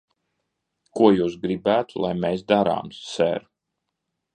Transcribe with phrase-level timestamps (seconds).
[1.01, 3.51] Ko jūs gribētu, lai mēs darām, ser?